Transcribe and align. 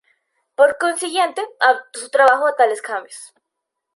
Por 0.55 0.79
consiguiente, 0.79 1.47
adoptó 1.59 1.99
su 1.99 2.09
trabajo 2.09 2.47
a 2.47 2.55
tales 2.55 2.81
cambios. 2.81 3.35